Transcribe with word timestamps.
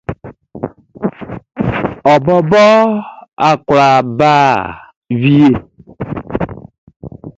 Ɔ 2.11 2.13
bɔbɔ 2.25 2.63
kwla 3.65 3.87
ba 4.17 4.31
wie. 5.21 5.41